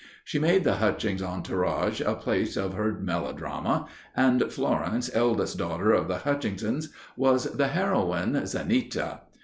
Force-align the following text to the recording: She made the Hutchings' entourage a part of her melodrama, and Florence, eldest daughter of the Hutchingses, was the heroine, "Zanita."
She 0.23 0.39
made 0.39 0.63
the 0.63 0.77
Hutchings' 0.77 1.21
entourage 1.21 2.01
a 2.01 2.15
part 2.15 2.57
of 2.57 2.73
her 2.73 2.93
melodrama, 2.93 3.85
and 4.17 4.51
Florence, 4.51 5.11
eldest 5.13 5.59
daughter 5.59 5.91
of 5.91 6.07
the 6.07 6.17
Hutchingses, 6.21 6.89
was 7.15 7.43
the 7.43 7.67
heroine, 7.67 8.33
"Zanita." 8.47 9.19